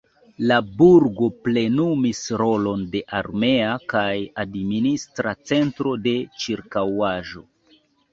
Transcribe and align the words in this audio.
La 0.51 0.55
burgo 0.77 1.25
plenumis 1.47 2.21
rolon 2.41 2.85
de 2.95 3.01
armea 3.17 3.75
kaj 3.93 4.15
administra 4.45 5.35
centro 5.51 5.93
de 6.09 6.15
ĉirkaŭaĵo. 6.45 7.45